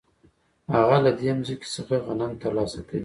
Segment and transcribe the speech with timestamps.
[0.75, 2.99] هغه له دې ځمکې څخه غنم ترلاسه کوي